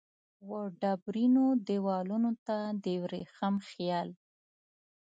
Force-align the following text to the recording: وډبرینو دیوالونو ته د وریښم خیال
وډبرینو 0.49 1.45
دیوالونو 1.67 2.31
ته 2.47 2.57
د 2.83 2.85
وریښم 3.03 3.55
خیال 3.69 4.09